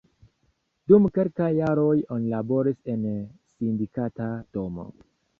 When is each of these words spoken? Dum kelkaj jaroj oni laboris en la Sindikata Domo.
Dum 0.91 1.03
kelkaj 1.17 1.49
jaroj 1.57 1.91
oni 2.15 2.31
laboris 2.35 2.79
en 2.93 3.03
la 3.03 3.11
Sindikata 3.57 4.31
Domo. 4.59 4.87